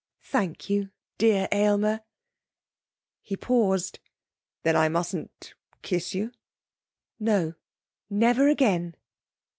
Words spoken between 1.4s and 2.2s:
Aylmer.'